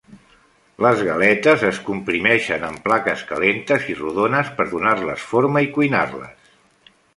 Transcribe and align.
Les 0.85 1.01
galetes 1.07 1.65
es 1.67 1.81
comprimeixen 1.89 2.65
amb 2.71 2.81
plaques 2.89 3.23
calentes 3.33 3.87
i 3.95 3.99
rodones 4.01 4.51
per 4.59 4.69
donar-les 4.75 5.29
forma 5.35 5.67
i 5.69 5.73
cuinar-les. 5.79 6.53